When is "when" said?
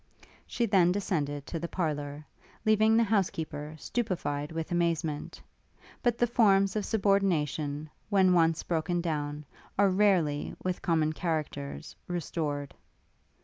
8.09-8.33